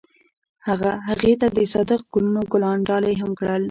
[0.67, 3.59] هغه هغې ته د صادق ګلونه ګلان ډالۍ هم کړل.